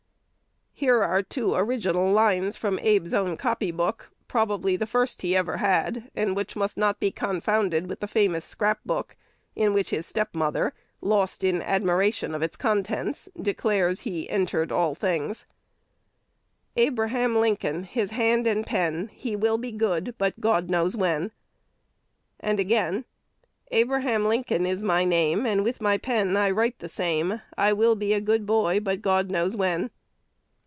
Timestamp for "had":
5.57-6.09